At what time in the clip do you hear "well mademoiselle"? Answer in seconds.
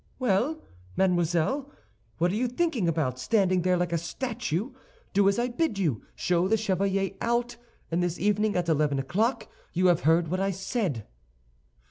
0.17-1.71